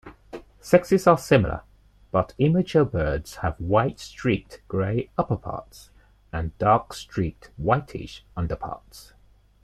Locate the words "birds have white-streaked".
2.85-4.63